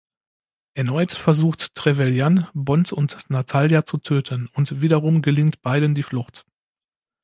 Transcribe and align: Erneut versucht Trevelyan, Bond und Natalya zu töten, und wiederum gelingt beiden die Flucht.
Erneut 0.73 1.13
versucht 1.13 1.75
Trevelyan, 1.75 2.47
Bond 2.55 2.91
und 2.91 3.17
Natalya 3.29 3.85
zu 3.85 3.99
töten, 3.99 4.49
und 4.51 4.81
wiederum 4.81 5.21
gelingt 5.21 5.61
beiden 5.61 5.93
die 5.93 6.01
Flucht. 6.01 6.43